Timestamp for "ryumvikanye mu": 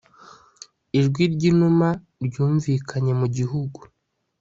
2.25-3.27